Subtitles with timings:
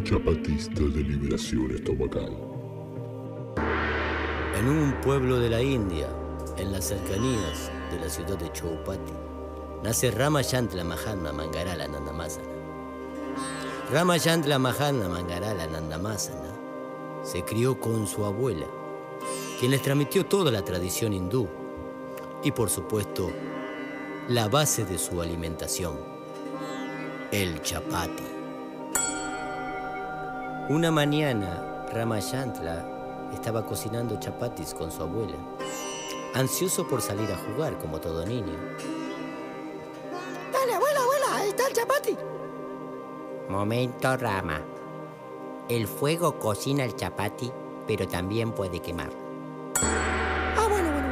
[0.00, 2.34] Chapatista de Liberación Estomacal.
[4.58, 6.08] En un pueblo de la India,
[6.56, 9.12] en las cercanías de la ciudad de Choupati,
[9.82, 12.48] nace Ramayantla Mahatma Mangarala Nandamasana.
[13.90, 16.54] Ramayantla Mahatma Mangarala Nandamasana
[17.22, 18.66] se crió con su abuela,
[19.60, 21.48] quien les transmitió toda la tradición hindú
[22.42, 23.30] y, por supuesto,
[24.28, 25.98] la base de su alimentación,
[27.30, 28.31] el chapati.
[30.72, 35.36] Una mañana, Ramayantla estaba cocinando chapatis con su abuela,
[36.32, 38.54] ansioso por salir a jugar como todo niño.
[40.50, 42.16] Dale, abuela, abuela, ahí está el chapati.
[43.50, 44.62] Momento, Rama.
[45.68, 47.52] El fuego cocina el chapati,
[47.86, 49.10] pero también puede quemar.
[49.76, 51.08] Ah, bueno, bueno.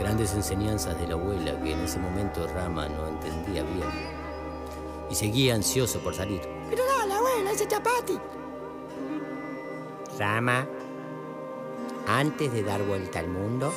[0.00, 3.90] Grandes enseñanzas de la abuela que en ese momento Rama no entendía bien.
[5.10, 6.59] Y seguía ansioso por salir.
[7.20, 8.18] Abuela, ese chapati.
[10.18, 10.66] Rama,
[12.06, 13.74] antes de dar vuelta al mundo,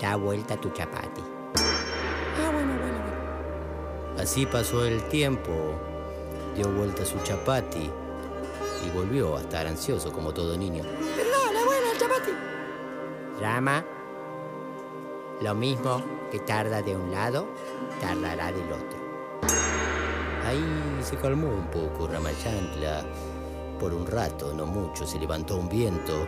[0.00, 1.20] da vuelta a tu chapati.
[1.56, 4.22] Ah, bueno, bueno, bueno.
[4.22, 5.50] Así pasó el tiempo,
[6.54, 7.90] dio vuelta a su chapati
[8.86, 10.84] y volvió a estar ansioso como todo niño.
[11.16, 12.30] Pero dale, abuela, el chapati.
[13.40, 13.84] Rama,
[15.40, 17.48] lo mismo que tarda de un lado,
[18.00, 19.03] tardará del otro.
[20.46, 23.04] Ahí se calmó un poco Ramayantla.
[23.78, 26.26] Por un rato, no mucho, se levantó un viento.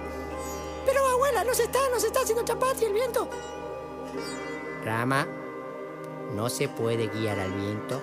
[0.84, 3.28] Pero abuela, no se está, no se está haciendo chapati el viento.
[4.84, 5.26] Rama,
[6.34, 8.00] no se puede guiar al viento,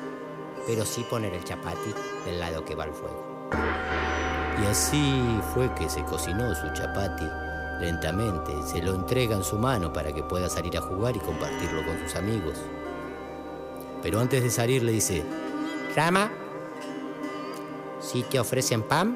[0.67, 1.93] pero sí poner el chapati
[2.25, 3.49] del lado que va al fuego.
[4.61, 7.25] Y así fue que se cocinó su chapati
[7.79, 8.53] lentamente.
[8.63, 11.99] Se lo entrega en su mano para que pueda salir a jugar y compartirlo con
[11.99, 12.57] sus amigos.
[14.01, 15.23] Pero antes de salir le dice,
[15.95, 16.31] Rama,
[17.99, 19.15] si te ofrecen pan,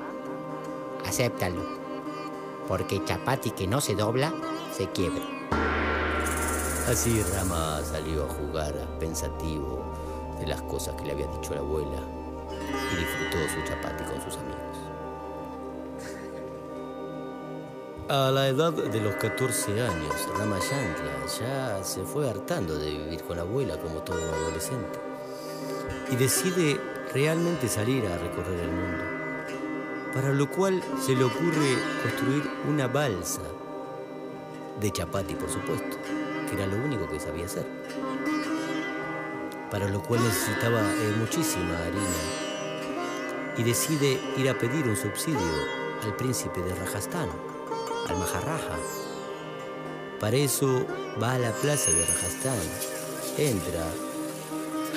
[1.08, 1.64] acéptalo,
[2.68, 4.32] porque chapati que no se dobla,
[4.72, 5.24] se quiebra.
[6.88, 9.84] Así Rama salió a jugar pensativo
[10.40, 12.00] de las cosas que le había dicho la abuela
[12.94, 14.62] y disfrutó su chapati con sus amigos.
[18.08, 23.38] A la edad de los 14 años, Ramayantla ya se fue hartando de vivir con
[23.38, 25.07] la abuela como todo adolescente
[26.10, 26.80] y decide
[27.14, 29.04] realmente salir a recorrer el mundo,
[30.14, 33.42] para lo cual se le ocurre construir una balsa
[34.80, 35.98] de chapati, por supuesto,
[36.48, 37.66] que era lo único que sabía hacer,
[39.72, 42.46] para lo cual necesitaba eh, muchísima harina.
[43.58, 45.40] Y decide ir a pedir un subsidio
[46.04, 47.28] al príncipe de Rajasthan,
[48.08, 48.78] al Maharaja.
[50.20, 50.86] Para eso
[51.22, 52.60] va a la plaza de Rajasthan,
[53.38, 53.84] entra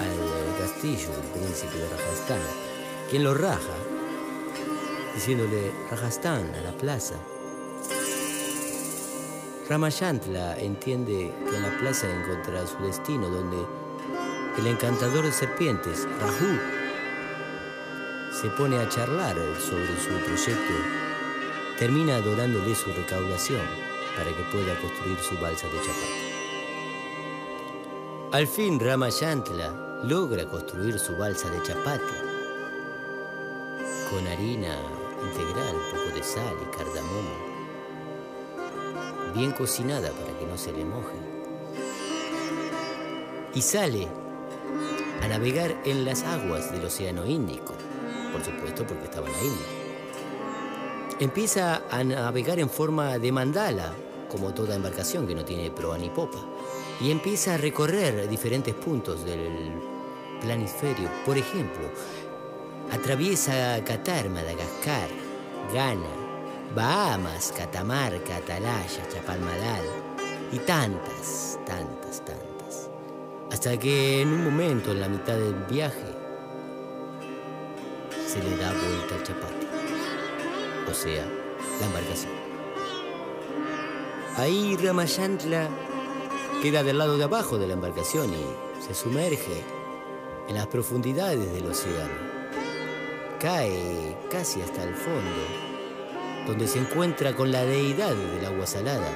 [0.01, 2.41] al castillo del príncipe de Rajasthan,
[3.11, 3.77] quien lo raja,
[5.15, 7.17] diciéndole Rajasthan a la plaza.
[9.69, 13.59] Ramayantla entiende que en la plaza encontrará su destino, donde
[14.59, 16.59] el encantador de serpientes, Rahu,
[18.33, 20.75] se pone a charlar sobre su proyecto,
[21.79, 23.67] termina adorándole su recaudación
[24.17, 26.31] para que pueda construir su balsa de chapati.
[28.33, 32.15] Al fin Ramayantla logra construir su balsa de chapati
[34.11, 34.77] con harina
[35.23, 37.31] integral, un poco de sal y cardamomo,
[39.35, 41.17] bien cocinada para que no se le moje.
[43.55, 44.09] Y sale
[45.23, 47.75] a navegar en las aguas del Océano Índico,
[48.33, 49.67] por supuesto porque estaba en la India.
[51.21, 53.93] Empieza a navegar en forma de mandala,
[54.31, 56.39] como toda embarcación que no tiene proa ni popa,
[57.01, 59.90] y empieza a recorrer diferentes puntos del
[60.41, 61.09] planisferio.
[61.25, 61.89] Por ejemplo,
[62.93, 65.09] atraviesa Qatar, Madagascar,
[65.73, 66.21] Ghana,
[66.75, 69.85] Bahamas, Catamarca, Atalaya, Chapalmalal
[70.53, 72.91] y tantas, tantas, tantas.
[73.53, 76.21] Hasta que en un momento, en la mitad del viaje,
[78.27, 79.67] se le da vuelta al chapati,
[80.89, 81.25] o sea,
[81.81, 82.33] la embarcación.
[84.37, 85.69] Ahí Ramayantla
[86.63, 89.65] queda del lado de abajo de la embarcación y se sumerge
[90.51, 92.13] en las profundidades del océano.
[93.39, 95.45] Cae casi hasta el fondo,
[96.45, 99.13] donde se encuentra con la deidad del agua salada,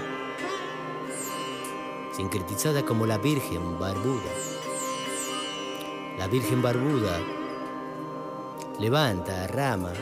[2.13, 4.31] sincretizada como la Virgen Barbuda.
[6.19, 7.19] La Virgen Barbuda
[8.79, 9.93] levanta Rama,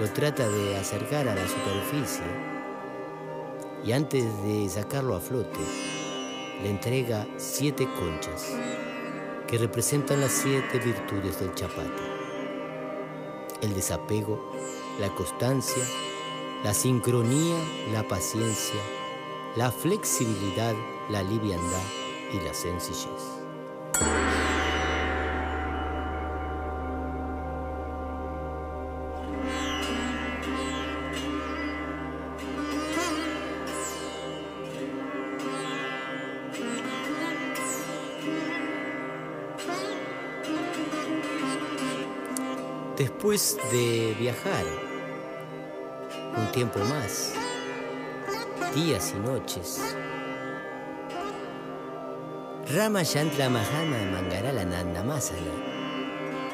[0.00, 2.24] lo trata de acercar a la superficie
[3.84, 5.60] y antes de sacarlo a flote,
[6.60, 8.52] le entrega siete conchas
[9.48, 12.02] que representan las siete virtudes del chapati.
[13.62, 14.38] el desapego,
[15.00, 15.82] la constancia,
[16.62, 17.56] la sincronía,
[17.92, 18.80] la paciencia,
[19.56, 20.74] la flexibilidad,
[21.08, 21.88] la liviandad
[22.32, 23.37] y la sencillez.
[42.98, 44.64] Después de viajar.
[46.36, 47.32] Un tiempo más,
[48.74, 49.80] días y noches,
[52.74, 55.38] Rama Yantra Mahana Mangarala Nandamasana.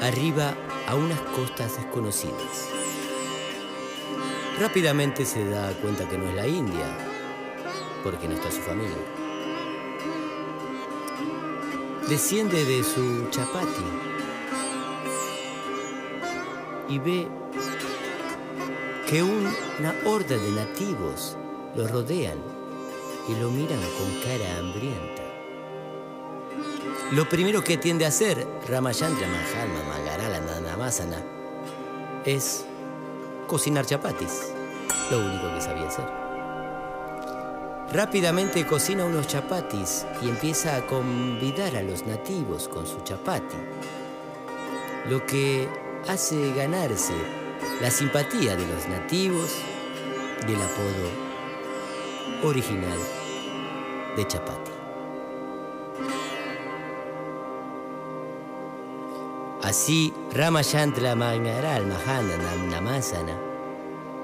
[0.03, 0.55] Arriba
[0.87, 2.69] a unas costas desconocidas.
[4.61, 6.87] Rápidamente se da cuenta que no es la India,
[8.03, 8.93] porque no está su familia.
[12.07, 14.14] Desciende de su chapati
[16.95, 17.29] y ve
[19.09, 21.37] que una horda de nativos
[21.75, 22.39] lo rodean
[23.29, 25.23] y lo miran con cara hambrienta.
[27.11, 31.21] Lo primero que tiende a hacer Ramayandra Mahalma Magarala Nanamasana
[32.25, 32.65] es
[33.49, 34.53] cocinar chapatis,
[35.11, 36.07] lo único que sabía hacer.
[37.93, 43.57] Rápidamente cocina unos chapatis y empieza a convidar a los nativos con su chapati,
[45.09, 47.15] lo que hace ganarse
[47.81, 49.57] la simpatía de los nativos
[50.47, 52.99] del apodo original
[54.17, 54.71] de Chapati.
[59.63, 62.37] Así, Ramayantla Mangaral Mahana
[62.71, 63.39] Namasana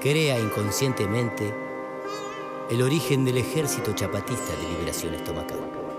[0.01, 1.55] crea inconscientemente
[2.71, 5.90] el origen del ejército chapatista de liberación estomacal.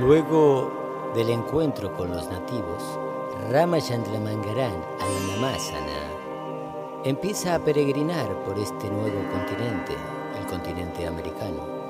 [0.00, 2.98] Luego del encuentro con los nativos,
[3.50, 6.12] Ramayandra Mangaran Anandamasana
[7.04, 9.92] empieza a peregrinar por este nuevo continente,
[10.40, 11.81] el continente americano.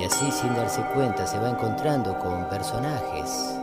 [0.00, 3.54] Y así sin darse cuenta se va encontrando con personajes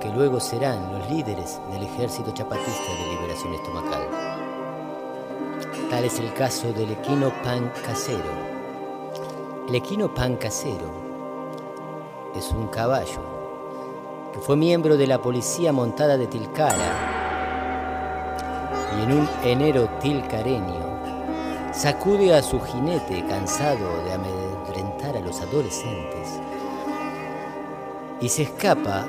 [0.00, 4.02] que luego serán los líderes del ejército chapatista de liberación estomacal.
[5.88, 8.32] Tal es el caso del equino pan casero.
[9.68, 10.90] El equino pan casero
[12.34, 16.74] es un caballo que fue miembro de la policía montada de Tilcara
[18.98, 20.88] y en un enero tilcareño
[21.72, 26.40] sacude a su jinete cansado de amedrentar a los adolescentes
[28.20, 29.06] y se escapa,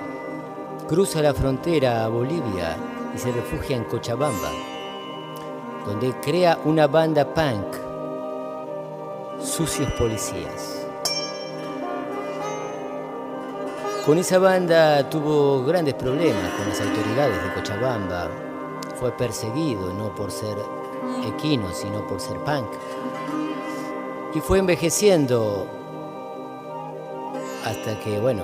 [0.88, 2.78] cruza la frontera a Bolivia
[3.14, 4.52] y se refugia en Cochabamba,
[5.86, 7.76] donde crea una banda punk,
[9.42, 10.86] Sucios Policías.
[14.06, 18.30] Con esa banda tuvo grandes problemas con las autoridades de Cochabamba.
[19.00, 20.58] Fue perseguido no por ser
[21.26, 22.68] equino, sino por ser punk.
[24.36, 25.79] Y fue envejeciendo
[27.66, 28.44] hasta que, bueno,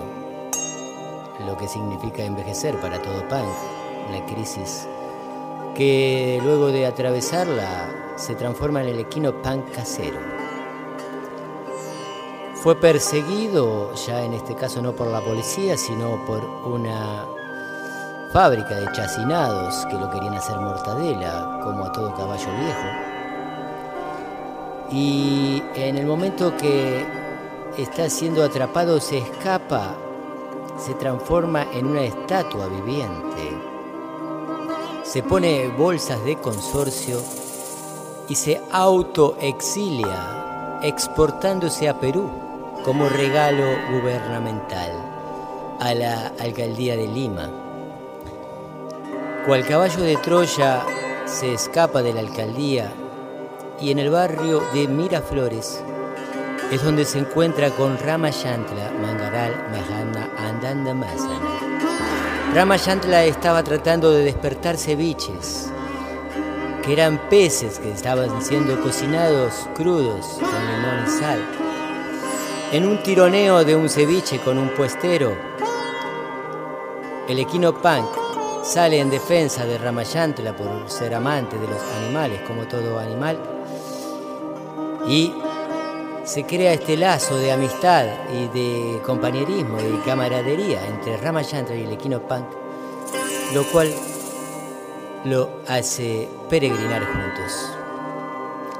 [1.46, 3.48] lo que significa envejecer para todo punk,
[4.12, 4.88] la crisis
[5.76, 10.20] que luego de atravesarla se transforma en el equino punk casero.
[12.56, 17.26] Fue perseguido, ya en este caso no por la policía, sino por una
[18.32, 22.88] fábrica de chacinados que lo querían hacer mortadela, como a todo caballo viejo.
[24.92, 27.25] Y en el momento que
[27.78, 29.96] está siendo atrapado se escapa,
[30.78, 33.58] se transforma en una estatua viviente,
[35.04, 37.22] se pone bolsas de consorcio
[38.28, 42.30] y se autoexilia exportándose a Perú
[42.84, 44.92] como regalo gubernamental
[45.80, 47.50] a la alcaldía de Lima.
[49.46, 50.84] Cual caballo de Troya
[51.26, 52.92] se escapa de la alcaldía
[53.80, 55.84] y en el barrio de Miraflores
[56.72, 61.60] es donde se encuentra con Rama Yantla Mangaral Mahana Andanda Masana.
[62.54, 65.70] Rama Yantla estaba tratando de despertar ceviches,
[66.84, 71.40] que eran peces que estaban siendo cocinados crudos con limón y sal
[72.72, 75.34] en un tironeo de un ceviche con un puestero,
[77.30, 78.06] el equino punk
[78.64, 83.40] sale en defensa de Ramayantla por ser amante de los animales, como todo animal,
[85.08, 85.32] y
[86.26, 91.92] se crea este lazo de amistad y de compañerismo y camaradería entre Ramayantla y el
[91.92, 92.46] equino punk,
[93.54, 93.94] lo cual
[95.24, 97.72] lo hace peregrinar juntos.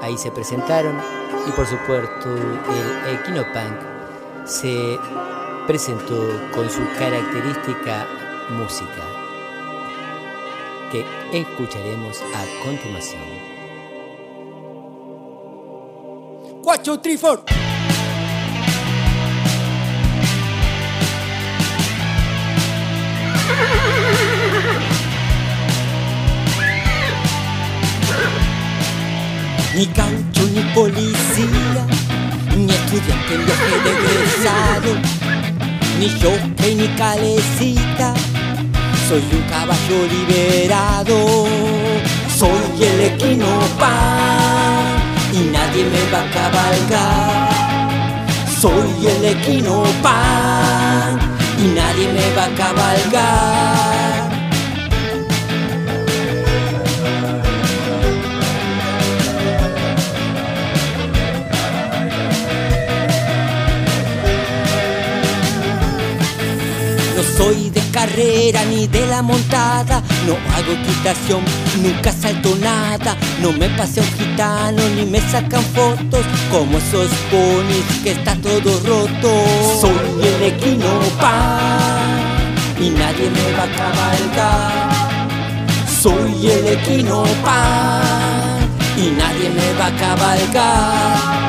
[0.02, 1.00] Ahí se presentaron
[1.46, 4.98] y por supuesto el Equinopunk se
[5.66, 6.20] presentó
[6.52, 8.06] con su característica
[8.50, 9.02] música
[10.90, 13.55] que escucharemos a continuación.
[16.86, 17.42] Cuatro, Trifor.
[29.74, 31.86] ni caucho ni policía,
[32.56, 34.94] ni estudiante viaje de egresado,
[35.98, 38.14] ni jockey ni calecita,
[39.08, 41.46] soy un caballo liberado,
[42.38, 45.05] soy el equino pan
[45.36, 48.26] y nadie me va a cabalgar,
[48.60, 51.18] soy el equino pan
[51.58, 53.96] y nadie me va a cabalgar.
[67.36, 71.42] soy de carrera ni de la montada, no hago equitación,
[71.82, 78.10] nunca salto nada, no me paseo gitano ni me sacan fotos como esos ponis que
[78.10, 79.30] está todo roto.
[79.80, 82.44] Soy el equino pan
[82.78, 84.88] y nadie me va a cabalgar.
[86.02, 88.58] Soy el equino pan
[88.98, 91.45] y nadie me va a cabalgar.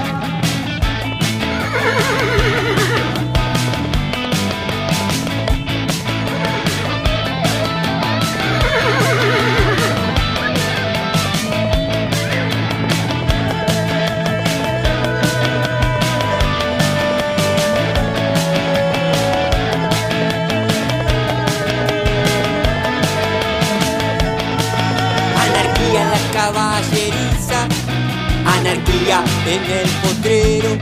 [29.47, 30.77] En el potrero,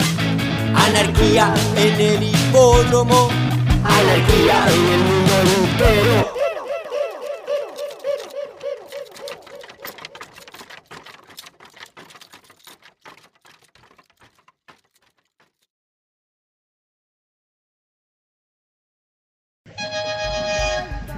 [0.73, 3.29] anarquía en el hipódromo,
[3.83, 6.35] anarquía en el mundo entero.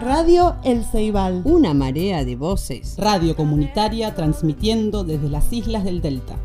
[0.01, 1.41] Radio El Ceibal.
[1.45, 2.95] Una marea de voces.
[2.97, 6.37] Radio comunitaria transmitiendo desde las islas del Delta.